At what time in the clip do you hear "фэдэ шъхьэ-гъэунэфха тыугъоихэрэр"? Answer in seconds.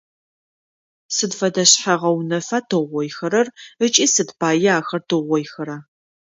1.39-3.47